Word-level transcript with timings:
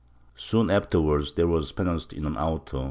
^ 0.37 0.39
Soon 0.39 0.71
afterwards 0.71 1.33
there 1.33 1.45
v/as 1.45 1.71
penanced 1.71 2.11
in 2.11 2.25
an 2.25 2.35
auto. 2.35 2.79